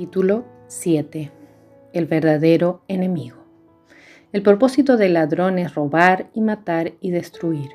Capítulo 0.00 0.46
7. 0.68 1.30
El 1.92 2.06
verdadero 2.06 2.82
enemigo. 2.88 3.44
El 4.32 4.42
propósito 4.42 4.96
del 4.96 5.12
ladrón 5.12 5.58
es 5.58 5.74
robar 5.74 6.30
y 6.32 6.40
matar 6.40 6.94
y 7.02 7.10
destruir. 7.10 7.68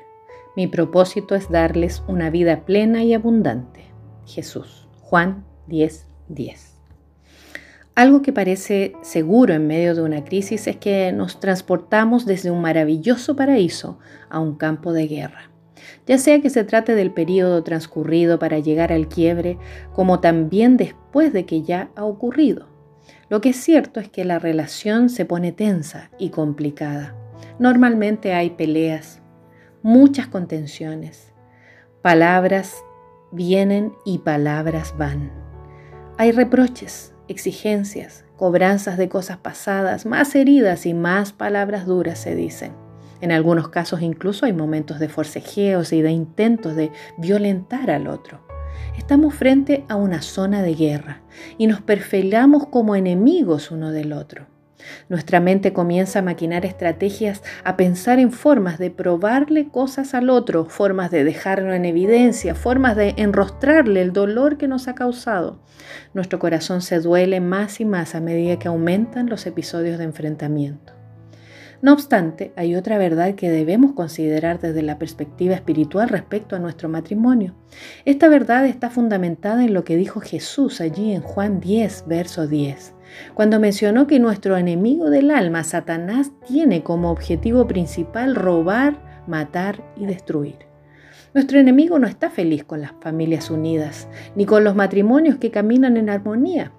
Mi 0.56 0.66
propósito 0.66 1.36
es 1.36 1.48
darles 1.48 2.02
una 2.08 2.28
vida 2.30 2.64
plena 2.64 3.04
y 3.04 3.14
abundante. 3.14 3.84
Jesús. 4.26 4.88
Juan 5.02 5.44
10:10. 5.68 6.06
10. 6.26 6.80
Algo 7.94 8.22
que 8.22 8.32
parece 8.32 8.94
seguro 9.02 9.54
en 9.54 9.68
medio 9.68 9.94
de 9.94 10.02
una 10.02 10.24
crisis 10.24 10.66
es 10.66 10.78
que 10.78 11.12
nos 11.12 11.38
transportamos 11.38 12.26
desde 12.26 12.50
un 12.50 12.60
maravilloso 12.60 13.36
paraíso 13.36 14.00
a 14.28 14.40
un 14.40 14.56
campo 14.56 14.92
de 14.92 15.06
guerra 15.06 15.52
ya 16.06 16.18
sea 16.18 16.40
que 16.40 16.50
se 16.50 16.64
trate 16.64 16.94
del 16.94 17.12
periodo 17.12 17.62
transcurrido 17.62 18.38
para 18.38 18.58
llegar 18.58 18.92
al 18.92 19.08
quiebre, 19.08 19.58
como 19.92 20.20
también 20.20 20.76
después 20.76 21.32
de 21.32 21.46
que 21.46 21.62
ya 21.62 21.90
ha 21.96 22.04
ocurrido. 22.04 22.68
Lo 23.28 23.40
que 23.40 23.50
es 23.50 23.56
cierto 23.56 24.00
es 24.00 24.08
que 24.08 24.24
la 24.24 24.38
relación 24.38 25.08
se 25.08 25.24
pone 25.24 25.52
tensa 25.52 26.10
y 26.18 26.30
complicada. 26.30 27.14
Normalmente 27.58 28.34
hay 28.34 28.50
peleas, 28.50 29.20
muchas 29.82 30.28
contenciones. 30.28 31.32
Palabras 32.02 32.76
vienen 33.32 33.92
y 34.04 34.18
palabras 34.18 34.94
van. 34.96 35.32
Hay 36.18 36.32
reproches, 36.32 37.14
exigencias, 37.28 38.24
cobranzas 38.36 38.96
de 38.96 39.08
cosas 39.08 39.38
pasadas, 39.38 40.06
más 40.06 40.34
heridas 40.34 40.86
y 40.86 40.94
más 40.94 41.32
palabras 41.32 41.86
duras 41.86 42.18
se 42.18 42.34
dicen. 42.34 42.85
En 43.20 43.32
algunos 43.32 43.68
casos 43.68 44.02
incluso 44.02 44.46
hay 44.46 44.52
momentos 44.52 44.98
de 44.98 45.08
forcejeos 45.08 45.92
y 45.92 46.02
de 46.02 46.10
intentos 46.10 46.76
de 46.76 46.90
violentar 47.18 47.90
al 47.90 48.08
otro. 48.08 48.40
Estamos 48.96 49.34
frente 49.34 49.84
a 49.88 49.96
una 49.96 50.22
zona 50.22 50.62
de 50.62 50.74
guerra 50.74 51.22
y 51.58 51.66
nos 51.66 51.80
perfilamos 51.80 52.66
como 52.66 52.96
enemigos 52.96 53.70
uno 53.70 53.92
del 53.92 54.12
otro. 54.12 54.46
Nuestra 55.08 55.40
mente 55.40 55.72
comienza 55.72 56.20
a 56.20 56.22
maquinar 56.22 56.64
estrategias, 56.64 57.42
a 57.64 57.76
pensar 57.76 58.18
en 58.18 58.30
formas 58.30 58.78
de 58.78 58.90
probarle 58.90 59.68
cosas 59.68 60.14
al 60.14 60.30
otro, 60.30 60.66
formas 60.66 61.10
de 61.10 61.24
dejarlo 61.24 61.74
en 61.74 61.84
evidencia, 61.84 62.54
formas 62.54 62.96
de 62.96 63.14
enrostrarle 63.16 64.02
el 64.02 64.12
dolor 64.12 64.58
que 64.58 64.68
nos 64.68 64.88
ha 64.88 64.94
causado. 64.94 65.60
Nuestro 66.14 66.38
corazón 66.38 66.82
se 66.82 67.00
duele 67.00 67.40
más 67.40 67.80
y 67.80 67.84
más 67.84 68.14
a 68.14 68.20
medida 68.20 68.58
que 68.58 68.68
aumentan 68.68 69.28
los 69.28 69.46
episodios 69.46 69.98
de 69.98 70.04
enfrentamiento. 70.04 70.95
No 71.82 71.92
obstante, 71.92 72.52
hay 72.56 72.74
otra 72.74 72.96
verdad 72.98 73.34
que 73.34 73.50
debemos 73.50 73.92
considerar 73.92 74.58
desde 74.60 74.82
la 74.82 74.98
perspectiva 74.98 75.54
espiritual 75.54 76.08
respecto 76.08 76.56
a 76.56 76.58
nuestro 76.58 76.88
matrimonio. 76.88 77.54
Esta 78.04 78.28
verdad 78.28 78.66
está 78.66 78.88
fundamentada 78.88 79.64
en 79.64 79.74
lo 79.74 79.84
que 79.84 79.96
dijo 79.96 80.20
Jesús 80.20 80.80
allí 80.80 81.12
en 81.12 81.20
Juan 81.20 81.60
10, 81.60 82.04
verso 82.06 82.46
10, 82.46 82.94
cuando 83.34 83.60
mencionó 83.60 84.06
que 84.06 84.18
nuestro 84.18 84.56
enemigo 84.56 85.10
del 85.10 85.30
alma, 85.30 85.64
Satanás, 85.64 86.32
tiene 86.46 86.82
como 86.82 87.10
objetivo 87.10 87.66
principal 87.66 88.34
robar, 88.34 89.22
matar 89.26 89.84
y 89.96 90.06
destruir. 90.06 90.66
Nuestro 91.34 91.58
enemigo 91.58 91.98
no 91.98 92.06
está 92.06 92.30
feliz 92.30 92.64
con 92.64 92.80
las 92.80 92.92
familias 93.02 93.50
unidas, 93.50 94.08
ni 94.34 94.46
con 94.46 94.64
los 94.64 94.74
matrimonios 94.74 95.36
que 95.36 95.50
caminan 95.50 95.98
en 95.98 96.08
armonía. 96.08 96.72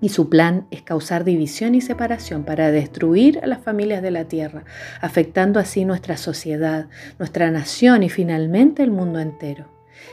Y 0.00 0.10
su 0.10 0.28
plan 0.28 0.66
es 0.70 0.82
causar 0.82 1.24
división 1.24 1.74
y 1.74 1.80
separación 1.80 2.44
para 2.44 2.70
destruir 2.70 3.40
a 3.42 3.46
las 3.46 3.60
familias 3.62 4.00
de 4.02 4.12
la 4.12 4.26
tierra, 4.26 4.64
afectando 5.00 5.58
así 5.58 5.84
nuestra 5.84 6.16
sociedad, 6.16 6.88
nuestra 7.18 7.50
nación 7.50 8.02
y 8.02 8.08
finalmente 8.08 8.82
el 8.82 8.92
mundo 8.92 9.18
entero. 9.18 9.66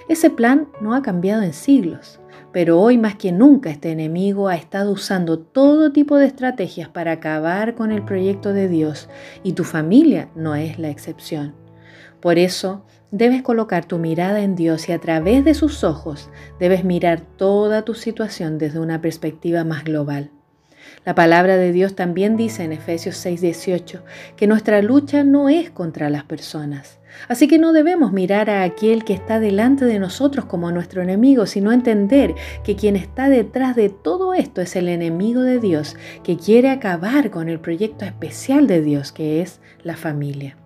Ese 0.10 0.30
plan 0.30 0.68
no 0.82 0.96
ha 0.96 1.02
cambiado 1.02 1.44
en 1.44 1.54
siglos, 1.54 2.20
pero 2.52 2.80
hoy 2.80 2.98
más 2.98 3.16
que 3.16 3.32
nunca 3.32 3.70
este 3.70 3.92
enemigo 3.92 4.48
ha 4.48 4.56
estado 4.56 4.92
usando 4.92 5.40
todo 5.40 5.92
tipo 5.92 6.18
de 6.18 6.26
estrategias 6.26 6.90
para 6.90 7.12
acabar 7.12 7.76
con 7.76 7.92
el 7.92 8.04
proyecto 8.04 8.54
de 8.54 8.68
Dios 8.68 9.10
y 9.44 9.54
tu 9.54 9.64
familia 9.64 10.30
no 10.36 10.56
es 10.56 10.80
la 10.80 10.90
excepción. 10.90 11.54
Por 12.22 12.40
eso, 12.40 12.86
debes 13.16 13.44
colocar 13.44 13.86
tu 13.86 13.98
mirada 13.98 14.42
en 14.42 14.58
Dios 14.58 14.90
y 14.90 14.92
a 14.92 15.00
través 15.00 15.46
de 15.46 15.54
sus 15.54 15.86
ojos 15.86 16.30
debes 16.60 16.84
mirar 16.84 17.22
toda 17.22 17.84
tu 17.84 17.94
situación 17.94 18.58
desde 18.58 18.80
una 18.80 19.00
perspectiva 19.00 19.64
más 19.64 19.86
global. 19.86 20.32
La 21.06 21.16
palabra 21.16 21.56
de 21.56 21.72
Dios 21.72 21.96
también 21.96 22.36
dice 22.36 22.64
en 22.64 22.74
Efesios 22.74 23.16
6:18 23.16 24.04
que 24.36 24.48
nuestra 24.48 24.82
lucha 24.82 25.24
no 25.24 25.48
es 25.48 25.70
contra 25.70 26.10
las 26.10 26.26
personas. 26.26 27.00
Así 27.30 27.48
que 27.48 27.58
no 27.58 27.72
debemos 27.72 28.12
mirar 28.12 28.50
a 28.50 28.64
aquel 28.64 29.06
que 29.06 29.14
está 29.14 29.40
delante 29.40 29.86
de 29.86 29.98
nosotros 29.98 30.44
como 30.44 30.70
nuestro 30.72 31.02
enemigo, 31.02 31.46
sino 31.46 31.72
entender 31.72 32.36
que 32.66 32.76
quien 32.76 32.98
está 32.98 33.30
detrás 33.30 33.78
de 33.78 33.88
todo 33.88 34.34
esto 34.34 34.60
es 34.60 34.76
el 34.76 34.90
enemigo 34.90 35.42
de 35.42 35.60
Dios, 35.60 35.96
que 36.22 36.36
quiere 36.36 36.70
acabar 36.70 37.32
con 37.32 37.48
el 37.48 37.62
proyecto 37.62 38.04
especial 38.04 38.68
de 38.68 38.82
Dios, 38.82 39.14
que 39.14 39.42
es 39.42 39.62
la 39.84 39.96
familia. 39.96 40.58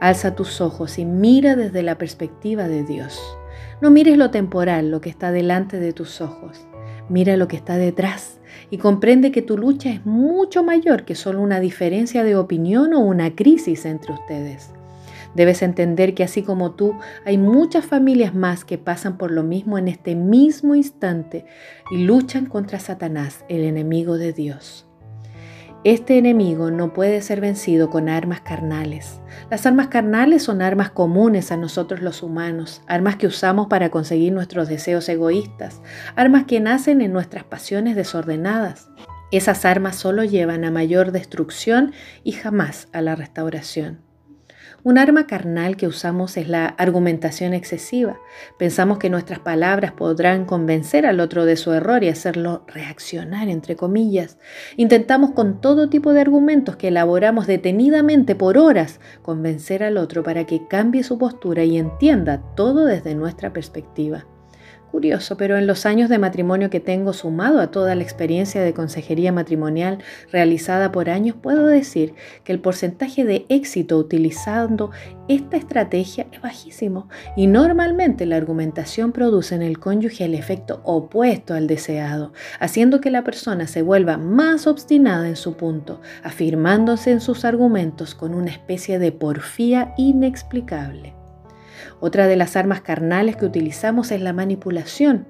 Alza 0.00 0.34
tus 0.34 0.62
ojos 0.62 0.98
y 0.98 1.04
mira 1.04 1.56
desde 1.56 1.82
la 1.82 1.98
perspectiva 1.98 2.68
de 2.68 2.84
Dios. 2.84 3.20
No 3.82 3.90
mires 3.90 4.16
lo 4.16 4.30
temporal, 4.30 4.90
lo 4.90 5.02
que 5.02 5.10
está 5.10 5.30
delante 5.30 5.78
de 5.78 5.92
tus 5.92 6.22
ojos. 6.22 6.66
Mira 7.10 7.36
lo 7.36 7.48
que 7.48 7.56
está 7.56 7.76
detrás 7.76 8.40
y 8.70 8.78
comprende 8.78 9.30
que 9.30 9.42
tu 9.42 9.58
lucha 9.58 9.90
es 9.90 10.06
mucho 10.06 10.62
mayor 10.62 11.04
que 11.04 11.14
solo 11.14 11.42
una 11.42 11.60
diferencia 11.60 12.24
de 12.24 12.34
opinión 12.34 12.94
o 12.94 13.00
una 13.00 13.34
crisis 13.34 13.84
entre 13.84 14.14
ustedes. 14.14 14.70
Debes 15.34 15.60
entender 15.60 16.14
que 16.14 16.24
así 16.24 16.42
como 16.42 16.72
tú, 16.72 16.94
hay 17.26 17.36
muchas 17.36 17.84
familias 17.84 18.34
más 18.34 18.64
que 18.64 18.78
pasan 18.78 19.18
por 19.18 19.30
lo 19.30 19.42
mismo 19.42 19.76
en 19.76 19.86
este 19.86 20.14
mismo 20.14 20.74
instante 20.74 21.44
y 21.90 21.98
luchan 21.98 22.46
contra 22.46 22.80
Satanás, 22.80 23.44
el 23.48 23.64
enemigo 23.64 24.16
de 24.16 24.32
Dios. 24.32 24.89
Este 25.82 26.18
enemigo 26.18 26.70
no 26.70 26.92
puede 26.92 27.22
ser 27.22 27.40
vencido 27.40 27.88
con 27.88 28.10
armas 28.10 28.42
carnales. 28.42 29.22
Las 29.50 29.64
armas 29.64 29.88
carnales 29.88 30.42
son 30.42 30.60
armas 30.60 30.90
comunes 30.90 31.50
a 31.52 31.56
nosotros 31.56 32.02
los 32.02 32.22
humanos, 32.22 32.82
armas 32.86 33.16
que 33.16 33.26
usamos 33.26 33.68
para 33.68 33.88
conseguir 33.88 34.34
nuestros 34.34 34.68
deseos 34.68 35.08
egoístas, 35.08 35.80
armas 36.16 36.44
que 36.44 36.60
nacen 36.60 37.00
en 37.00 37.14
nuestras 37.14 37.44
pasiones 37.44 37.96
desordenadas. 37.96 38.90
Esas 39.32 39.64
armas 39.64 39.96
solo 39.96 40.22
llevan 40.22 40.66
a 40.66 40.70
mayor 40.70 41.12
destrucción 41.12 41.94
y 42.24 42.32
jamás 42.32 42.88
a 42.92 43.00
la 43.00 43.16
restauración. 43.16 44.09
Un 44.82 44.98
arma 44.98 45.26
carnal 45.26 45.76
que 45.76 45.86
usamos 45.86 46.36
es 46.36 46.48
la 46.48 46.66
argumentación 46.66 47.54
excesiva. 47.54 48.18
Pensamos 48.58 48.98
que 48.98 49.10
nuestras 49.10 49.38
palabras 49.38 49.92
podrán 49.92 50.44
convencer 50.44 51.06
al 51.06 51.20
otro 51.20 51.44
de 51.44 51.56
su 51.56 51.72
error 51.72 52.02
y 52.02 52.08
hacerlo 52.08 52.64
reaccionar, 52.66 53.48
entre 53.48 53.76
comillas. 53.76 54.38
Intentamos 54.76 55.32
con 55.32 55.60
todo 55.60 55.88
tipo 55.88 56.12
de 56.12 56.20
argumentos 56.20 56.76
que 56.76 56.88
elaboramos 56.88 57.46
detenidamente 57.46 58.34
por 58.34 58.58
horas 58.58 59.00
convencer 59.22 59.82
al 59.82 59.96
otro 59.96 60.22
para 60.22 60.46
que 60.46 60.66
cambie 60.66 61.02
su 61.02 61.18
postura 61.18 61.64
y 61.64 61.76
entienda 61.76 62.42
todo 62.56 62.86
desde 62.86 63.14
nuestra 63.14 63.52
perspectiva. 63.52 64.26
Curioso, 64.90 65.36
pero 65.36 65.56
en 65.56 65.68
los 65.68 65.86
años 65.86 66.08
de 66.08 66.18
matrimonio 66.18 66.68
que 66.68 66.80
tengo 66.80 67.12
sumado 67.12 67.60
a 67.60 67.70
toda 67.70 67.94
la 67.94 68.02
experiencia 68.02 68.60
de 68.60 68.74
consejería 68.74 69.30
matrimonial 69.30 69.98
realizada 70.32 70.90
por 70.90 71.10
años, 71.10 71.36
puedo 71.40 71.66
decir 71.66 72.14
que 72.42 72.50
el 72.50 72.58
porcentaje 72.58 73.24
de 73.24 73.46
éxito 73.48 73.96
utilizando 73.96 74.90
esta 75.28 75.56
estrategia 75.56 76.26
es 76.32 76.42
bajísimo 76.42 77.08
y 77.36 77.46
normalmente 77.46 78.26
la 78.26 78.34
argumentación 78.34 79.12
produce 79.12 79.54
en 79.54 79.62
el 79.62 79.78
cónyuge 79.78 80.24
el 80.24 80.34
efecto 80.34 80.80
opuesto 80.82 81.54
al 81.54 81.68
deseado, 81.68 82.32
haciendo 82.58 83.00
que 83.00 83.12
la 83.12 83.22
persona 83.22 83.68
se 83.68 83.82
vuelva 83.82 84.16
más 84.16 84.66
obstinada 84.66 85.28
en 85.28 85.36
su 85.36 85.56
punto, 85.56 86.00
afirmándose 86.24 87.12
en 87.12 87.20
sus 87.20 87.44
argumentos 87.44 88.16
con 88.16 88.34
una 88.34 88.50
especie 88.50 88.98
de 88.98 89.12
porfía 89.12 89.94
inexplicable. 89.96 91.19
Otra 92.00 92.26
de 92.26 92.36
las 92.36 92.56
armas 92.56 92.80
carnales 92.80 93.36
que 93.36 93.44
utilizamos 93.44 94.10
es 94.10 94.22
la 94.22 94.32
manipulación. 94.32 95.26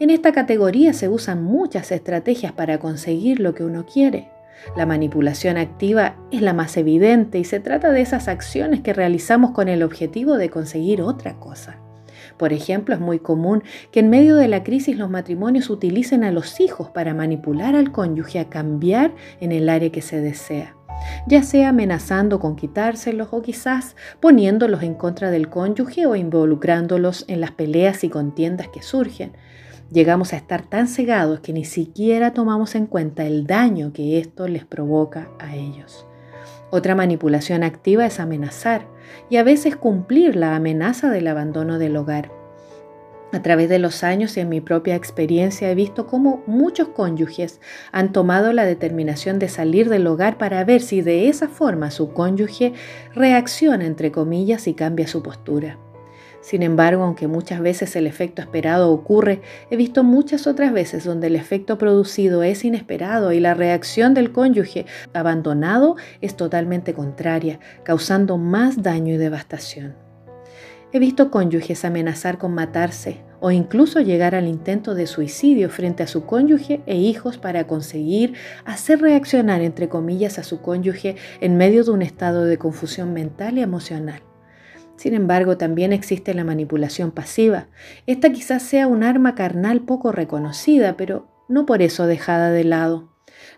En 0.00 0.10
esta 0.10 0.32
categoría 0.32 0.92
se 0.92 1.08
usan 1.08 1.44
muchas 1.44 1.92
estrategias 1.92 2.52
para 2.52 2.78
conseguir 2.78 3.38
lo 3.38 3.54
que 3.54 3.64
uno 3.64 3.86
quiere. 3.86 4.28
La 4.76 4.84
manipulación 4.84 5.56
activa 5.56 6.16
es 6.32 6.42
la 6.42 6.52
más 6.52 6.76
evidente 6.76 7.38
y 7.38 7.44
se 7.44 7.60
trata 7.60 7.92
de 7.92 8.00
esas 8.00 8.26
acciones 8.26 8.80
que 8.80 8.92
realizamos 8.92 9.52
con 9.52 9.68
el 9.68 9.84
objetivo 9.84 10.36
de 10.36 10.50
conseguir 10.50 11.02
otra 11.02 11.38
cosa. 11.38 11.76
Por 12.36 12.52
ejemplo, 12.52 12.94
es 12.94 13.00
muy 13.00 13.20
común 13.20 13.62
que 13.92 14.00
en 14.00 14.10
medio 14.10 14.34
de 14.34 14.48
la 14.48 14.64
crisis 14.64 14.96
los 14.96 15.10
matrimonios 15.10 15.70
utilicen 15.70 16.24
a 16.24 16.32
los 16.32 16.58
hijos 16.58 16.90
para 16.90 17.14
manipular 17.14 17.76
al 17.76 17.92
cónyuge 17.92 18.40
a 18.40 18.48
cambiar 18.48 19.12
en 19.40 19.52
el 19.52 19.68
área 19.68 19.92
que 19.92 20.02
se 20.02 20.20
desea 20.20 20.77
ya 21.26 21.42
sea 21.42 21.70
amenazando 21.70 22.40
con 22.40 22.56
quitárselos 22.56 23.28
o 23.30 23.42
quizás 23.42 23.96
poniéndolos 24.20 24.82
en 24.82 24.94
contra 24.94 25.30
del 25.30 25.48
cónyuge 25.48 26.06
o 26.06 26.16
involucrándolos 26.16 27.24
en 27.28 27.40
las 27.40 27.52
peleas 27.52 28.04
y 28.04 28.08
contiendas 28.08 28.68
que 28.68 28.82
surgen. 28.82 29.32
Llegamos 29.90 30.32
a 30.32 30.36
estar 30.36 30.62
tan 30.62 30.86
cegados 30.86 31.40
que 31.40 31.52
ni 31.52 31.64
siquiera 31.64 32.34
tomamos 32.34 32.74
en 32.74 32.86
cuenta 32.86 33.24
el 33.24 33.46
daño 33.46 33.92
que 33.92 34.18
esto 34.18 34.46
les 34.46 34.64
provoca 34.64 35.28
a 35.38 35.56
ellos. 35.56 36.06
Otra 36.70 36.94
manipulación 36.94 37.62
activa 37.62 38.04
es 38.04 38.20
amenazar 38.20 38.86
y 39.30 39.36
a 39.36 39.42
veces 39.42 39.76
cumplir 39.76 40.36
la 40.36 40.54
amenaza 40.54 41.10
del 41.10 41.26
abandono 41.28 41.78
del 41.78 41.96
hogar. 41.96 42.37
A 43.30 43.42
través 43.42 43.68
de 43.68 43.78
los 43.78 44.04
años 44.04 44.36
y 44.36 44.40
en 44.40 44.48
mi 44.48 44.62
propia 44.62 44.94
experiencia 44.94 45.70
he 45.70 45.74
visto 45.74 46.06
cómo 46.06 46.42
muchos 46.46 46.88
cónyuges 46.88 47.60
han 47.92 48.10
tomado 48.12 48.54
la 48.54 48.64
determinación 48.64 49.38
de 49.38 49.50
salir 49.50 49.90
del 49.90 50.06
hogar 50.06 50.38
para 50.38 50.64
ver 50.64 50.80
si 50.80 51.02
de 51.02 51.28
esa 51.28 51.48
forma 51.48 51.90
su 51.90 52.14
cónyuge 52.14 52.72
reacciona, 53.14 53.84
entre 53.84 54.10
comillas, 54.12 54.66
y 54.66 54.72
cambia 54.72 55.06
su 55.06 55.22
postura. 55.22 55.78
Sin 56.40 56.62
embargo, 56.62 57.02
aunque 57.02 57.26
muchas 57.26 57.60
veces 57.60 57.94
el 57.96 58.06
efecto 58.06 58.40
esperado 58.40 58.90
ocurre, 58.90 59.42
he 59.70 59.76
visto 59.76 60.04
muchas 60.04 60.46
otras 60.46 60.72
veces 60.72 61.04
donde 61.04 61.26
el 61.26 61.36
efecto 61.36 61.76
producido 61.76 62.42
es 62.42 62.64
inesperado 62.64 63.32
y 63.32 63.40
la 63.40 63.52
reacción 63.52 64.14
del 64.14 64.32
cónyuge 64.32 64.86
abandonado 65.12 65.96
es 66.22 66.34
totalmente 66.34 66.94
contraria, 66.94 67.60
causando 67.82 68.38
más 68.38 68.82
daño 68.82 69.12
y 69.14 69.18
devastación. 69.18 70.07
He 70.90 70.98
visto 70.98 71.30
cónyuges 71.30 71.84
amenazar 71.84 72.38
con 72.38 72.54
matarse 72.54 73.20
o 73.40 73.50
incluso 73.50 74.00
llegar 74.00 74.34
al 74.34 74.48
intento 74.48 74.94
de 74.94 75.06
suicidio 75.06 75.68
frente 75.68 76.02
a 76.02 76.06
su 76.06 76.24
cónyuge 76.24 76.80
e 76.86 76.96
hijos 76.96 77.36
para 77.36 77.66
conseguir 77.66 78.34
hacer 78.64 79.00
reaccionar, 79.00 79.60
entre 79.60 79.90
comillas, 79.90 80.38
a 80.38 80.42
su 80.42 80.62
cónyuge 80.62 81.16
en 81.42 81.58
medio 81.58 81.84
de 81.84 81.90
un 81.90 82.00
estado 82.00 82.46
de 82.46 82.56
confusión 82.56 83.12
mental 83.12 83.58
y 83.58 83.62
emocional. 83.62 84.22
Sin 84.96 85.12
embargo, 85.12 85.58
también 85.58 85.92
existe 85.92 86.32
la 86.32 86.42
manipulación 86.42 87.10
pasiva. 87.10 87.68
Esta 88.06 88.32
quizás 88.32 88.62
sea 88.62 88.86
un 88.86 89.04
arma 89.04 89.34
carnal 89.34 89.82
poco 89.82 90.10
reconocida, 90.10 90.96
pero 90.96 91.28
no 91.48 91.66
por 91.66 91.82
eso 91.82 92.06
dejada 92.06 92.50
de 92.50 92.64
lado. 92.64 93.12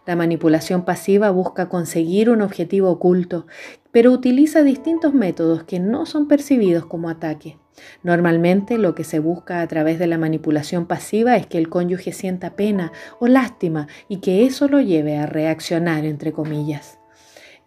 La 0.06 0.16
manipulación 0.16 0.84
pasiva 0.84 1.30
busca 1.30 1.68
conseguir 1.68 2.28
un 2.28 2.42
objetivo 2.42 2.90
oculto, 2.90 3.46
pero 3.92 4.12
utiliza 4.12 4.62
distintos 4.62 5.14
métodos 5.14 5.64
que 5.64 5.80
no 5.80 6.06
son 6.06 6.28
percibidos 6.28 6.86
como 6.86 7.08
ataque. 7.08 7.58
Normalmente 8.02 8.78
lo 8.78 8.94
que 8.94 9.04
se 9.04 9.18
busca 9.18 9.60
a 9.60 9.66
través 9.68 9.98
de 9.98 10.06
la 10.06 10.18
manipulación 10.18 10.86
pasiva 10.86 11.36
es 11.36 11.46
que 11.46 11.58
el 11.58 11.68
cónyuge 11.68 12.12
sienta 12.12 12.56
pena 12.56 12.92
o 13.18 13.26
lástima 13.26 13.88
y 14.08 14.18
que 14.18 14.44
eso 14.44 14.68
lo 14.68 14.80
lleve 14.80 15.16
a 15.16 15.26
reaccionar, 15.26 16.04
entre 16.04 16.32
comillas. 16.32 16.98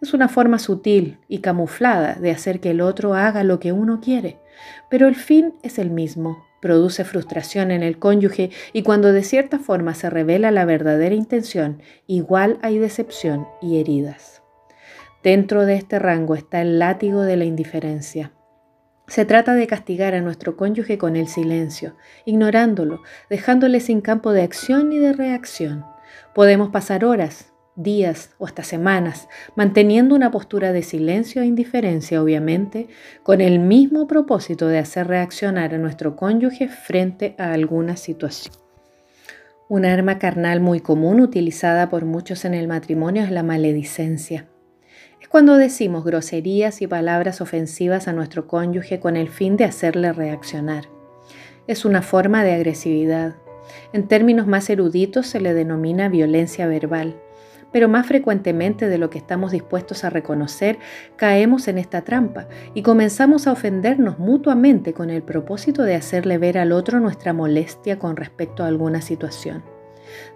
Es 0.00 0.12
una 0.12 0.28
forma 0.28 0.58
sutil 0.58 1.18
y 1.28 1.38
camuflada 1.38 2.14
de 2.14 2.30
hacer 2.30 2.60
que 2.60 2.70
el 2.70 2.80
otro 2.80 3.14
haga 3.14 3.42
lo 3.42 3.58
que 3.58 3.72
uno 3.72 4.00
quiere, 4.00 4.38
pero 4.90 5.08
el 5.08 5.14
fin 5.14 5.54
es 5.62 5.78
el 5.78 5.90
mismo, 5.90 6.44
produce 6.60 7.04
frustración 7.04 7.70
en 7.70 7.82
el 7.82 7.98
cónyuge 7.98 8.50
y 8.72 8.82
cuando 8.82 9.12
de 9.12 9.22
cierta 9.22 9.58
forma 9.58 9.94
se 9.94 10.10
revela 10.10 10.50
la 10.50 10.64
verdadera 10.64 11.14
intención, 11.14 11.80
igual 12.06 12.58
hay 12.62 12.78
decepción 12.78 13.46
y 13.62 13.78
heridas. 13.80 14.43
Dentro 15.24 15.64
de 15.64 15.76
este 15.76 15.98
rango 15.98 16.34
está 16.34 16.60
el 16.60 16.78
látigo 16.78 17.22
de 17.22 17.38
la 17.38 17.46
indiferencia. 17.46 18.32
Se 19.06 19.24
trata 19.24 19.54
de 19.54 19.66
castigar 19.66 20.14
a 20.14 20.20
nuestro 20.20 20.54
cónyuge 20.54 20.98
con 20.98 21.16
el 21.16 21.28
silencio, 21.28 21.96
ignorándolo, 22.26 23.00
dejándole 23.30 23.80
sin 23.80 24.02
campo 24.02 24.32
de 24.32 24.42
acción 24.42 24.92
y 24.92 24.98
de 24.98 25.14
reacción. 25.14 25.86
Podemos 26.34 26.68
pasar 26.68 27.06
horas, 27.06 27.54
días 27.74 28.32
o 28.36 28.44
hasta 28.44 28.64
semanas, 28.64 29.30
manteniendo 29.56 30.14
una 30.14 30.30
postura 30.30 30.72
de 30.72 30.82
silencio 30.82 31.40
e 31.40 31.46
indiferencia, 31.46 32.22
obviamente, 32.22 32.88
con 33.22 33.40
el 33.40 33.60
mismo 33.60 34.06
propósito 34.06 34.68
de 34.68 34.78
hacer 34.78 35.06
reaccionar 35.06 35.72
a 35.72 35.78
nuestro 35.78 36.16
cónyuge 36.16 36.68
frente 36.68 37.34
a 37.38 37.54
alguna 37.54 37.96
situación. 37.96 38.54
Un 39.70 39.86
arma 39.86 40.18
carnal 40.18 40.60
muy 40.60 40.80
común 40.80 41.20
utilizada 41.20 41.88
por 41.88 42.04
muchos 42.04 42.44
en 42.44 42.52
el 42.52 42.68
matrimonio 42.68 43.22
es 43.22 43.30
la 43.30 43.42
maledicencia. 43.42 44.50
Es 45.24 45.28
cuando 45.28 45.56
decimos 45.56 46.04
groserías 46.04 46.82
y 46.82 46.86
palabras 46.86 47.40
ofensivas 47.40 48.08
a 48.08 48.12
nuestro 48.12 48.46
cónyuge 48.46 49.00
con 49.00 49.16
el 49.16 49.30
fin 49.30 49.56
de 49.56 49.64
hacerle 49.64 50.12
reaccionar. 50.12 50.90
Es 51.66 51.86
una 51.86 52.02
forma 52.02 52.44
de 52.44 52.52
agresividad. 52.52 53.36
En 53.94 54.06
términos 54.06 54.46
más 54.46 54.68
eruditos 54.68 55.26
se 55.26 55.40
le 55.40 55.54
denomina 55.54 56.10
violencia 56.10 56.66
verbal 56.66 57.16
pero 57.72 57.88
más 57.88 58.06
frecuentemente 58.06 58.88
de 58.88 58.98
lo 58.98 59.10
que 59.10 59.18
estamos 59.18 59.50
dispuestos 59.50 60.04
a 60.04 60.10
reconocer, 60.10 60.78
caemos 61.16 61.66
en 61.66 61.78
esta 61.78 62.02
trampa 62.02 62.46
y 62.72 62.82
comenzamos 62.82 63.48
a 63.48 63.52
ofendernos 63.52 64.20
mutuamente 64.20 64.92
con 64.92 65.10
el 65.10 65.24
propósito 65.24 65.82
de 65.82 65.96
hacerle 65.96 66.38
ver 66.38 66.56
al 66.56 66.70
otro 66.70 67.00
nuestra 67.00 67.32
molestia 67.32 67.98
con 67.98 68.16
respecto 68.16 68.62
a 68.62 68.68
alguna 68.68 69.00
situación. 69.00 69.64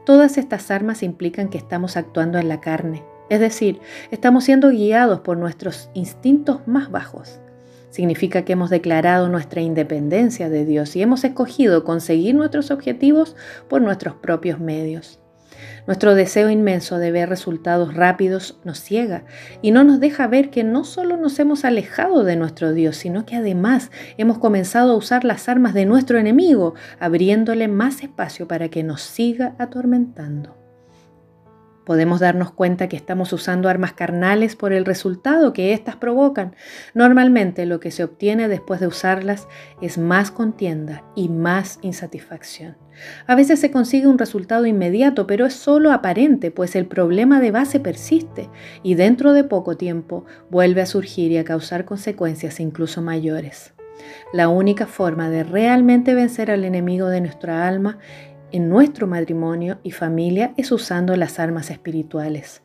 Todas 0.05 0.37
estas 0.37 0.73
armas 0.73 1.05
implican 1.05 1.49
que 1.49 1.59
estamos 1.59 1.97
actuando 1.97 2.39
en 2.39 2.49
la 2.49 2.61
carne, 2.61 3.05
es 3.31 3.41
decir, 3.41 3.81
estamos 4.11 4.45
siendo 4.45 4.71
guiados 4.71 5.21
por 5.21 5.37
nuestros 5.37 5.91
instintos 5.95 6.67
más 6.67 6.91
bajos. 6.91 7.41
Significa 7.91 8.43
que 8.43 8.53
hemos 8.53 8.71
declarado 8.71 9.29
nuestra 9.29 9.61
independencia 9.61 10.49
de 10.49 10.65
Dios 10.65 10.95
y 10.95 11.03
hemos 11.03 11.25
escogido 11.25 11.85
conseguir 11.85 12.35
nuestros 12.35 12.71
objetivos 12.71 13.35
por 13.69 13.81
nuestros 13.81 14.15
propios 14.15 14.61
medios. 14.61 15.21
Nuestro 15.87 16.15
deseo 16.15 16.51
inmenso 16.51 16.99
de 16.99 17.11
ver 17.11 17.31
resultados 17.31 17.95
rápidos 17.95 18.61
nos 18.63 18.79
ciega 18.79 19.25
y 19.63 19.71
no 19.71 19.85
nos 19.85 20.01
deja 20.01 20.27
ver 20.27 20.51
que 20.51 20.63
no 20.63 20.85
solo 20.85 21.17
nos 21.17 21.39
hemos 21.39 21.65
alejado 21.65 22.25
de 22.25 22.37
nuestro 22.37 22.75
Dios, 22.75 22.97
sino 22.97 23.25
que 23.25 23.37
además 23.37 23.91
hemos 24.19 24.39
comenzado 24.39 24.93
a 24.93 24.97
usar 24.97 25.25
las 25.25 25.49
armas 25.49 25.73
de 25.73 25.87
nuestro 25.87 26.19
enemigo, 26.19 26.75
abriéndole 27.01 27.69
más 27.69 28.03
espacio 28.03 28.47
para 28.47 28.69
que 28.69 28.83
nos 28.83 29.01
siga 29.01 29.55
atormentando. 29.59 30.58
Podemos 31.89 32.21
darnos 32.21 32.51
cuenta 32.51 32.87
que 32.87 32.97
estamos 32.97 33.33
usando 33.33 33.67
armas 33.67 33.95
carnales 33.95 34.57
por 34.57 34.75
el 34.75 34.85
resultado 34.85 35.55
que 35.55 35.73
éstas 35.73 35.97
provocan. 35.97 36.55
Normalmente 36.93 37.65
lo 37.65 37.81
que 37.81 37.91
se 37.91 38.05
obtiene 38.05 38.47
después 38.47 38.79
de 38.79 38.89
usarlas 38.89 39.49
es 39.81 39.97
más 39.97 40.31
contienda 40.31 41.03
y 41.17 41.31
más 41.31 41.79
insatisfacción. 41.81 42.77
A 43.27 43.35
veces 43.35 43.59
se 43.59 43.71
consigue 43.71 44.07
un 44.07 44.19
resultado 44.19 44.67
inmediato, 44.67 45.27
pero 45.27 45.47
es 45.47 45.55
solo 45.55 45.91
aparente, 45.91 46.51
pues 46.51 46.77
el 46.77 46.85
problema 46.85 47.41
de 47.41 47.53
base 47.53 47.81
persiste 47.81 48.51
y 48.83 48.95
dentro 48.95 49.33
de 49.33 49.45
poco 49.45 49.79
tiempo 49.79 50.27
vuelve 50.51 50.83
a 50.83 50.87
surgir 50.87 51.33
y 51.33 51.39
a 51.39 51.45
causar 51.45 51.87
consecuencias 51.87 52.61
incluso 52.61 53.01
mayores. 53.01 53.73
La 54.35 54.51
única 54.51 54.87
forma 54.87 55.31
de 55.31 55.43
realmente 55.43 56.13
vencer 56.13 56.51
al 56.51 56.67
enemigo 56.67 57.09
de 57.09 57.23
nuestra 57.23 57.67
alma 57.67 57.99
en 58.53 58.69
nuestro 58.69 59.07
matrimonio 59.07 59.79
y 59.83 59.91
familia 59.91 60.53
es 60.57 60.73
usando 60.73 61.15
las 61.17 61.39
armas 61.39 61.71
espirituales. 61.71 62.63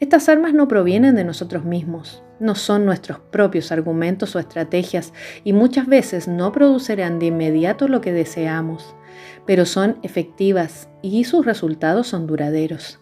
Estas 0.00 0.28
armas 0.28 0.54
no 0.54 0.68
provienen 0.68 1.14
de 1.14 1.24
nosotros 1.24 1.64
mismos, 1.64 2.22
no 2.40 2.54
son 2.54 2.84
nuestros 2.84 3.18
propios 3.18 3.72
argumentos 3.72 4.34
o 4.34 4.38
estrategias 4.38 5.12
y 5.44 5.52
muchas 5.52 5.86
veces 5.86 6.28
no 6.28 6.52
producerán 6.52 7.18
de 7.18 7.26
inmediato 7.26 7.88
lo 7.88 8.00
que 8.00 8.12
deseamos, 8.12 8.94
pero 9.46 9.66
son 9.66 9.98
efectivas 10.02 10.88
y 11.02 11.24
sus 11.24 11.44
resultados 11.44 12.08
son 12.08 12.26
duraderos. 12.26 13.00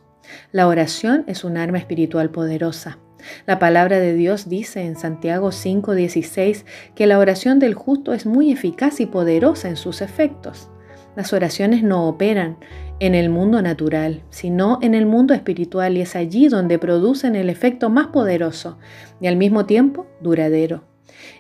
La 0.53 0.67
oración 0.67 1.25
es 1.27 1.45
un 1.45 1.57
arma 1.57 1.79
espiritual 1.79 2.31
poderosa. 2.31 2.99
La 3.47 3.59
palabra 3.59 3.99
de 3.99 4.15
Dios 4.15 4.49
dice 4.49 4.83
en 4.83 4.97
Santiago 4.97 5.51
5:16 5.51 6.65
que 6.95 7.07
la 7.07 7.19
oración 7.19 7.59
del 7.59 7.75
justo 7.75 8.13
es 8.13 8.27
muy 8.27 8.53
eficaz 8.53 9.01
y 9.01 9.07
poderosa 9.07 9.69
en 9.69 9.77
sus 9.77 10.01
efectos. 10.01 10.71
Las 11.17 11.33
oraciones 11.33 11.83
no 11.83 12.07
operan 12.09 12.59
en 13.01 13.15
el 13.15 13.31
mundo 13.31 13.63
natural, 13.63 14.23
sino 14.29 14.79
en 14.83 14.95
el 14.95 15.07
mundo 15.07 15.33
espiritual 15.33 15.97
y 15.97 16.03
es 16.03 16.15
allí 16.15 16.49
donde 16.49 16.79
producen 16.79 17.37
el 17.37 17.49
efecto 17.49 17.89
más 17.89 18.09
poderoso 18.09 18.79
y 19.21 19.27
al 19.27 19.37
mismo 19.37 19.65
tiempo 19.65 20.07
duradero. 20.21 20.85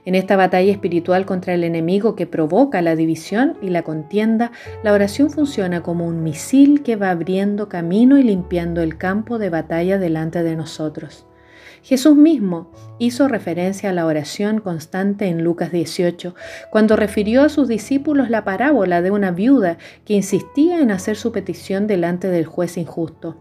En 0.06 0.14
esta 0.14 0.36
batalla 0.36 0.72
espiritual 0.72 1.26
contra 1.26 1.52
el 1.52 1.62
enemigo 1.62 2.16
que 2.16 2.26
provoca 2.26 2.80
la 2.80 2.96
división 2.96 3.58
y 3.60 3.68
la 3.68 3.82
contienda, 3.82 4.50
la 4.82 4.92
oración 4.92 5.30
funciona 5.30 5.82
como 5.82 6.06
un 6.06 6.22
misil 6.22 6.82
que 6.82 6.96
va 6.96 7.10
abriendo 7.10 7.68
camino 7.68 8.18
y 8.18 8.22
limpiando 8.22 8.80
el 8.80 8.96
campo 8.96 9.38
de 9.38 9.50
batalla 9.50 9.98
delante 9.98 10.42
de 10.42 10.56
nosotros. 10.56 11.25
Jesús 11.86 12.16
mismo 12.16 12.72
hizo 12.98 13.28
referencia 13.28 13.90
a 13.90 13.92
la 13.92 14.06
oración 14.06 14.58
constante 14.58 15.26
en 15.26 15.44
Lucas 15.44 15.70
18, 15.70 16.34
cuando 16.68 16.96
refirió 16.96 17.42
a 17.42 17.48
sus 17.48 17.68
discípulos 17.68 18.28
la 18.28 18.42
parábola 18.42 19.02
de 19.02 19.12
una 19.12 19.30
viuda 19.30 19.78
que 20.04 20.14
insistía 20.14 20.80
en 20.80 20.90
hacer 20.90 21.14
su 21.14 21.30
petición 21.30 21.86
delante 21.86 22.26
del 22.26 22.44
juez 22.44 22.76
injusto. 22.76 23.36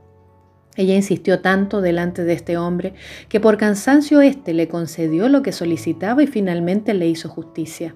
Ella 0.75 0.93
insistió 0.93 1.39
tanto 1.39 1.81
delante 1.81 2.23
de 2.23 2.33
este 2.33 2.55
hombre 2.55 2.93
que 3.29 3.39
por 3.39 3.57
cansancio 3.57 4.21
éste 4.21 4.53
le 4.53 4.67
concedió 4.67 5.27
lo 5.27 5.41
que 5.41 5.51
solicitaba 5.51 6.21
y 6.21 6.27
finalmente 6.27 6.93
le 6.93 7.07
hizo 7.07 7.29
justicia. 7.29 7.95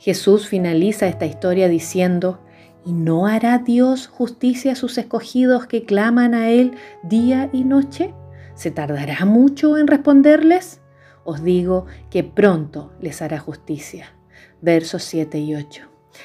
Jesús 0.00 0.48
finaliza 0.48 1.06
esta 1.06 1.26
historia 1.26 1.68
diciendo, 1.68 2.40
¿Y 2.84 2.92
no 2.92 3.28
hará 3.28 3.58
Dios 3.58 4.08
justicia 4.08 4.72
a 4.72 4.76
sus 4.76 4.98
escogidos 4.98 5.66
que 5.66 5.84
claman 5.84 6.34
a 6.34 6.50
Él 6.50 6.72
día 7.04 7.50
y 7.52 7.62
noche? 7.62 8.12
¿Se 8.56 8.70
tardará 8.70 9.24
mucho 9.26 9.76
en 9.76 9.86
responderles? 9.86 10.80
Os 11.24 11.44
digo 11.44 11.84
que 12.10 12.24
pronto 12.24 12.90
les 13.00 13.20
hará 13.20 13.38
justicia. 13.38 14.16
Versos 14.62 15.02
7 15.04 15.38
y 15.38 15.54
8. 15.54 15.82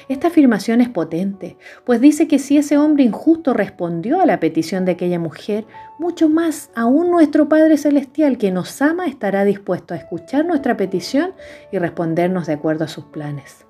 Esta 0.08 0.28
afirmación 0.28 0.80
es 0.80 0.88
potente, 0.88 1.58
pues 1.84 2.00
dice 2.00 2.26
que 2.26 2.38
si 2.38 2.56
ese 2.56 2.78
hombre 2.78 3.04
injusto 3.04 3.52
respondió 3.52 4.22
a 4.22 4.26
la 4.26 4.40
petición 4.40 4.86
de 4.86 4.92
aquella 4.92 5.18
mujer, 5.18 5.66
mucho 5.98 6.30
más 6.30 6.70
aún 6.74 7.10
nuestro 7.10 7.50
Padre 7.50 7.76
Celestial 7.76 8.38
que 8.38 8.50
nos 8.50 8.80
ama 8.80 9.04
estará 9.06 9.44
dispuesto 9.44 9.92
a 9.92 9.98
escuchar 9.98 10.46
nuestra 10.46 10.78
petición 10.78 11.34
y 11.70 11.78
respondernos 11.78 12.46
de 12.46 12.54
acuerdo 12.54 12.84
a 12.84 12.88
sus 12.88 13.04
planes. 13.04 13.66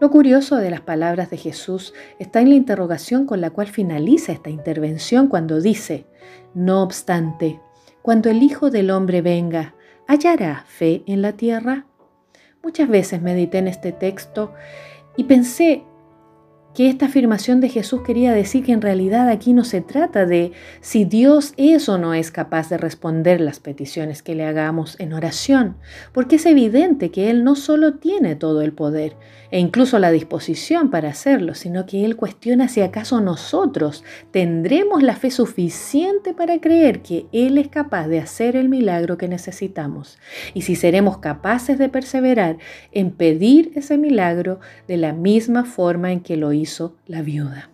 Lo 0.00 0.10
curioso 0.12 0.54
de 0.56 0.70
las 0.70 0.80
palabras 0.80 1.30
de 1.30 1.36
Jesús 1.36 1.92
está 2.20 2.40
en 2.40 2.50
la 2.50 2.54
interrogación 2.54 3.26
con 3.26 3.40
la 3.40 3.50
cual 3.50 3.66
finaliza 3.66 4.30
esta 4.30 4.50
intervención 4.50 5.26
cuando 5.26 5.60
dice, 5.60 6.06
no 6.54 6.84
obstante, 6.84 7.60
cuando 8.08 8.30
el 8.30 8.42
Hijo 8.42 8.70
del 8.70 8.90
Hombre 8.90 9.20
venga, 9.20 9.74
¿hallará 10.06 10.64
fe 10.66 11.02
en 11.04 11.20
la 11.20 11.34
tierra? 11.34 11.84
Muchas 12.62 12.88
veces 12.88 13.20
medité 13.20 13.58
en 13.58 13.68
este 13.68 13.92
texto 13.92 14.54
y 15.18 15.24
pensé 15.24 15.84
que 16.74 16.88
esta 16.88 17.04
afirmación 17.04 17.60
de 17.60 17.68
Jesús 17.68 18.00
quería 18.06 18.32
decir 18.32 18.64
que 18.64 18.72
en 18.72 18.80
realidad 18.80 19.28
aquí 19.28 19.52
no 19.52 19.62
se 19.62 19.82
trata 19.82 20.24
de 20.24 20.52
si 20.80 21.04
Dios 21.04 21.52
es 21.58 21.90
o 21.90 21.98
no 21.98 22.14
es 22.14 22.30
capaz 22.30 22.70
de 22.70 22.78
responder 22.78 23.42
las 23.42 23.60
peticiones 23.60 24.22
que 24.22 24.34
le 24.34 24.46
hagamos 24.46 24.98
en 24.98 25.12
oración, 25.12 25.76
porque 26.14 26.36
es 26.36 26.46
evidente 26.46 27.10
que 27.10 27.28
Él 27.28 27.44
no 27.44 27.56
solo 27.56 27.96
tiene 27.96 28.36
todo 28.36 28.62
el 28.62 28.72
poder 28.72 29.16
e 29.50 29.58
incluso 29.58 29.98
la 29.98 30.10
disposición 30.10 30.90
para 30.90 31.10
hacerlo, 31.10 31.54
sino 31.54 31.86
que 31.86 32.04
Él 32.04 32.16
cuestiona 32.16 32.68
si 32.68 32.80
acaso 32.80 33.20
nosotros 33.20 34.04
tendremos 34.30 35.02
la 35.02 35.16
fe 35.16 35.30
suficiente 35.30 36.34
para 36.34 36.60
creer 36.60 37.02
que 37.02 37.26
Él 37.32 37.58
es 37.58 37.68
capaz 37.68 38.08
de 38.08 38.20
hacer 38.20 38.56
el 38.56 38.68
milagro 38.68 39.18
que 39.18 39.28
necesitamos 39.28 40.18
y 40.54 40.62
si 40.62 40.76
seremos 40.76 41.18
capaces 41.18 41.78
de 41.78 41.88
perseverar 41.88 42.58
en 42.92 43.10
pedir 43.10 43.72
ese 43.74 43.98
milagro 43.98 44.60
de 44.86 44.96
la 44.96 45.12
misma 45.12 45.64
forma 45.64 46.12
en 46.12 46.20
que 46.20 46.36
lo 46.36 46.52
hizo 46.52 46.96
la 47.06 47.22
viuda. 47.22 47.70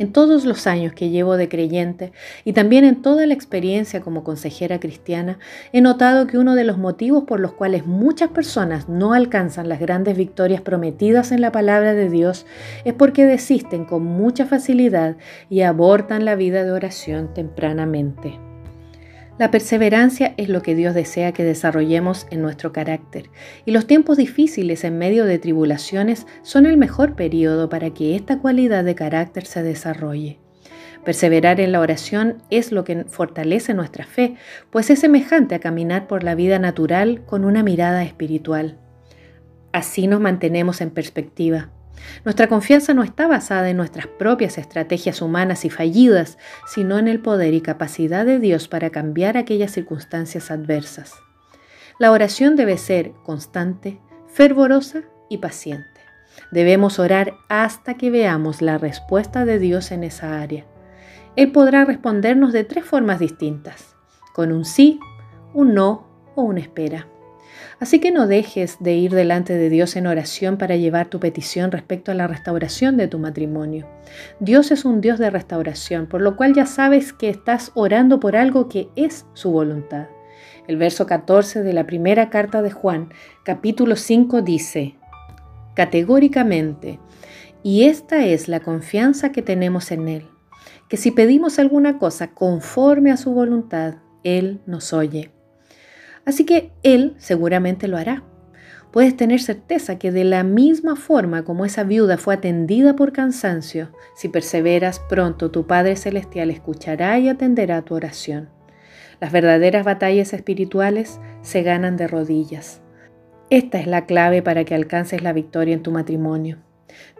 En 0.00 0.14
todos 0.14 0.46
los 0.46 0.66
años 0.66 0.94
que 0.94 1.10
llevo 1.10 1.36
de 1.36 1.50
creyente 1.50 2.12
y 2.46 2.54
también 2.54 2.86
en 2.86 3.02
toda 3.02 3.26
la 3.26 3.34
experiencia 3.34 4.00
como 4.00 4.24
consejera 4.24 4.80
cristiana, 4.80 5.38
he 5.74 5.82
notado 5.82 6.26
que 6.26 6.38
uno 6.38 6.54
de 6.54 6.64
los 6.64 6.78
motivos 6.78 7.24
por 7.24 7.38
los 7.38 7.52
cuales 7.52 7.84
muchas 7.84 8.30
personas 8.30 8.88
no 8.88 9.12
alcanzan 9.12 9.68
las 9.68 9.78
grandes 9.78 10.16
victorias 10.16 10.62
prometidas 10.62 11.32
en 11.32 11.42
la 11.42 11.52
palabra 11.52 11.92
de 11.92 12.08
Dios 12.08 12.46
es 12.86 12.94
porque 12.94 13.26
desisten 13.26 13.84
con 13.84 14.02
mucha 14.02 14.46
facilidad 14.46 15.18
y 15.50 15.60
abortan 15.60 16.24
la 16.24 16.34
vida 16.34 16.64
de 16.64 16.72
oración 16.72 17.34
tempranamente. 17.34 18.49
La 19.40 19.50
perseverancia 19.50 20.34
es 20.36 20.50
lo 20.50 20.60
que 20.60 20.74
Dios 20.74 20.94
desea 20.94 21.32
que 21.32 21.44
desarrollemos 21.44 22.26
en 22.30 22.42
nuestro 22.42 22.74
carácter 22.74 23.30
y 23.64 23.70
los 23.70 23.86
tiempos 23.86 24.18
difíciles 24.18 24.84
en 24.84 24.98
medio 24.98 25.24
de 25.24 25.38
tribulaciones 25.38 26.26
son 26.42 26.66
el 26.66 26.76
mejor 26.76 27.16
periodo 27.16 27.70
para 27.70 27.88
que 27.88 28.16
esta 28.16 28.38
cualidad 28.38 28.84
de 28.84 28.94
carácter 28.94 29.46
se 29.46 29.62
desarrolle. 29.62 30.38
Perseverar 31.06 31.58
en 31.58 31.72
la 31.72 31.80
oración 31.80 32.42
es 32.50 32.70
lo 32.70 32.84
que 32.84 33.04
fortalece 33.04 33.72
nuestra 33.72 34.04
fe, 34.04 34.34
pues 34.68 34.90
es 34.90 34.98
semejante 34.98 35.54
a 35.54 35.60
caminar 35.60 36.06
por 36.06 36.22
la 36.22 36.34
vida 36.34 36.58
natural 36.58 37.24
con 37.24 37.46
una 37.46 37.62
mirada 37.62 38.04
espiritual. 38.04 38.76
Así 39.72 40.06
nos 40.06 40.20
mantenemos 40.20 40.82
en 40.82 40.90
perspectiva. 40.90 41.70
Nuestra 42.24 42.48
confianza 42.48 42.94
no 42.94 43.02
está 43.02 43.26
basada 43.26 43.70
en 43.70 43.76
nuestras 43.76 44.06
propias 44.06 44.58
estrategias 44.58 45.22
humanas 45.22 45.64
y 45.64 45.70
fallidas, 45.70 46.38
sino 46.66 46.98
en 46.98 47.08
el 47.08 47.20
poder 47.20 47.54
y 47.54 47.60
capacidad 47.60 48.24
de 48.26 48.38
Dios 48.38 48.68
para 48.68 48.90
cambiar 48.90 49.36
aquellas 49.36 49.72
circunstancias 49.72 50.50
adversas. 50.50 51.14
La 51.98 52.10
oración 52.10 52.56
debe 52.56 52.78
ser 52.78 53.12
constante, 53.24 54.00
fervorosa 54.28 55.02
y 55.28 55.38
paciente. 55.38 56.00
Debemos 56.50 56.98
orar 56.98 57.34
hasta 57.48 57.94
que 57.94 58.10
veamos 58.10 58.62
la 58.62 58.78
respuesta 58.78 59.44
de 59.44 59.58
Dios 59.58 59.92
en 59.92 60.04
esa 60.04 60.40
área. 60.40 60.66
Él 61.36 61.52
podrá 61.52 61.84
respondernos 61.84 62.52
de 62.52 62.64
tres 62.64 62.84
formas 62.84 63.18
distintas, 63.18 63.96
con 64.34 64.52
un 64.52 64.64
sí, 64.64 64.98
un 65.52 65.74
no 65.74 66.08
o 66.34 66.42
una 66.42 66.60
espera. 66.60 67.06
Así 67.80 67.98
que 67.98 68.10
no 68.10 68.26
dejes 68.26 68.76
de 68.78 68.94
ir 68.94 69.12
delante 69.12 69.54
de 69.54 69.70
Dios 69.70 69.96
en 69.96 70.06
oración 70.06 70.58
para 70.58 70.76
llevar 70.76 71.08
tu 71.08 71.18
petición 71.18 71.72
respecto 71.72 72.12
a 72.12 72.14
la 72.14 72.26
restauración 72.26 72.98
de 72.98 73.08
tu 73.08 73.18
matrimonio. 73.18 73.88
Dios 74.38 74.70
es 74.70 74.84
un 74.84 75.00
Dios 75.00 75.18
de 75.18 75.30
restauración, 75.30 76.06
por 76.06 76.20
lo 76.20 76.36
cual 76.36 76.52
ya 76.52 76.66
sabes 76.66 77.14
que 77.14 77.30
estás 77.30 77.72
orando 77.74 78.20
por 78.20 78.36
algo 78.36 78.68
que 78.68 78.90
es 78.96 79.24
su 79.32 79.50
voluntad. 79.50 80.08
El 80.68 80.76
verso 80.76 81.06
14 81.06 81.62
de 81.62 81.72
la 81.72 81.86
primera 81.86 82.28
carta 82.28 82.60
de 82.60 82.70
Juan, 82.70 83.08
capítulo 83.44 83.96
5, 83.96 84.42
dice, 84.42 84.96
categóricamente, 85.74 87.00
y 87.62 87.84
esta 87.84 88.26
es 88.26 88.46
la 88.48 88.60
confianza 88.60 89.32
que 89.32 89.40
tenemos 89.40 89.90
en 89.90 90.08
Él, 90.08 90.28
que 90.88 90.98
si 90.98 91.12
pedimos 91.12 91.58
alguna 91.58 91.98
cosa 91.98 92.28
conforme 92.34 93.10
a 93.10 93.16
su 93.16 93.32
voluntad, 93.32 93.94
Él 94.22 94.60
nos 94.66 94.92
oye. 94.92 95.30
Así 96.24 96.44
que 96.44 96.72
Él 96.82 97.14
seguramente 97.18 97.88
lo 97.88 97.96
hará. 97.96 98.24
Puedes 98.90 99.16
tener 99.16 99.40
certeza 99.40 99.98
que 99.98 100.10
de 100.10 100.24
la 100.24 100.42
misma 100.42 100.96
forma 100.96 101.44
como 101.44 101.64
esa 101.64 101.84
viuda 101.84 102.18
fue 102.18 102.34
atendida 102.34 102.96
por 102.96 103.12
cansancio, 103.12 103.90
si 104.16 104.28
perseveras 104.28 104.98
pronto 104.98 105.52
tu 105.52 105.66
Padre 105.66 105.94
Celestial 105.94 106.50
escuchará 106.50 107.18
y 107.20 107.28
atenderá 107.28 107.82
tu 107.82 107.94
oración. 107.94 108.48
Las 109.20 109.30
verdaderas 109.30 109.84
batallas 109.84 110.32
espirituales 110.32 111.20
se 111.42 111.62
ganan 111.62 111.96
de 111.96 112.08
rodillas. 112.08 112.80
Esta 113.48 113.78
es 113.78 113.86
la 113.86 114.06
clave 114.06 114.42
para 114.42 114.64
que 114.64 114.74
alcances 114.74 115.22
la 115.22 115.32
victoria 115.32 115.74
en 115.74 115.82
tu 115.82 115.92
matrimonio. 115.92 116.58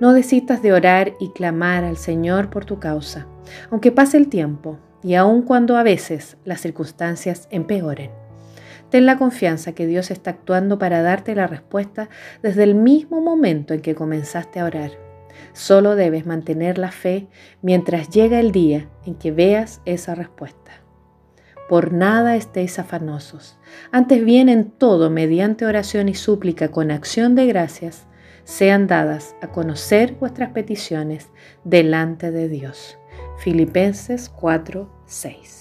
No 0.01 0.13
desistas 0.13 0.63
de 0.63 0.73
orar 0.73 1.13
y 1.21 1.31
clamar 1.31 1.85
al 1.85 1.97
Señor 1.97 2.51
por 2.51 2.65
tu 2.65 2.81
causa, 2.81 3.29
aunque 3.71 3.93
pase 3.93 4.17
el 4.17 4.29
tiempo 4.29 4.79
y 5.03 5.15
aun 5.15 5.43
cuando 5.43 5.77
a 5.77 5.83
veces 5.83 6.37
las 6.45 6.61
circunstancias 6.61 7.47
empeoren. 7.51 8.11
Ten 8.91 9.07
la 9.07 9.19
confianza 9.19 9.73
que 9.73 9.87
Dios 9.87 10.11
está 10.11 10.31
actuando 10.31 10.79
para 10.79 11.03
darte 11.03 11.35
la 11.35 11.47
respuesta 11.47 12.09
desde 12.43 12.65
el 12.65 12.75
mismo 12.75 13.21
momento 13.21 13.73
en 13.73 13.81
que 13.81 13.95
comenzaste 13.95 14.61
a 14.61 14.65
orar. 14.65 14.91
Solo 15.53 15.97
debes 15.97 16.27
mantener 16.27 16.77
la 16.79 16.91
fe 16.91 17.29
mientras 17.63 18.09
llega 18.11 18.41
el 18.41 18.53
día 18.53 18.89
en 19.07 19.15
que 19.15 19.31
veas 19.31 19.81
esa 19.85 20.15
respuesta. 20.15 20.73
Por 21.69 21.93
nada 21.93 22.35
estéis 22.35 22.81
afanosos. 22.81 23.57
Antes 23.93 24.25
bien 24.25 24.49
en 24.49 24.71
todo, 24.71 25.09
mediante 25.09 25.67
oración 25.67 26.09
y 26.09 26.15
súplica 26.15 26.73
con 26.73 26.91
acción 26.91 27.37
de 27.37 27.47
gracias, 27.47 28.09
sean 28.43 28.89
dadas 28.89 29.37
a 29.41 29.49
conocer 29.49 30.15
vuestras 30.15 30.51
peticiones 30.51 31.31
delante 31.63 32.33
de 32.33 32.49
Dios. 32.49 32.99
Filipenses 33.39 34.29
4, 34.29 34.91
6. 35.07 35.60